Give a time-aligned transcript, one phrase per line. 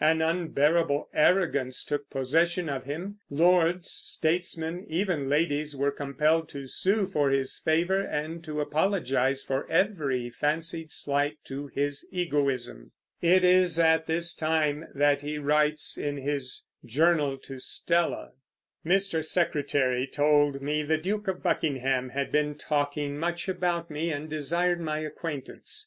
[0.00, 3.20] An unbearable arrogance took possession of him.
[3.30, 9.70] Lords, statesmen, even ladies were compelled to sue for his favor and to apologize for
[9.70, 12.90] every fancied slight to his egoism.
[13.22, 18.32] It is at this time that he writes in his Journal to Stella:
[18.84, 19.24] Mr.
[19.24, 24.80] Secretary told me the Duke of Buckingham had been talking much about me and desired
[24.80, 25.82] my acquaintance.